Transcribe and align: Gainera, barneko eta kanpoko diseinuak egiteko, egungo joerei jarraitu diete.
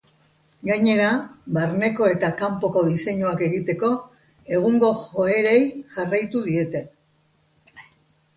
Gainera, 0.67 1.09
barneko 1.57 2.07
eta 2.13 2.31
kanpoko 2.39 2.83
diseinuak 2.87 3.43
egiteko, 3.49 3.91
egungo 4.61 4.91
joerei 5.03 5.61
jarraitu 5.99 6.43
diete. 6.49 6.83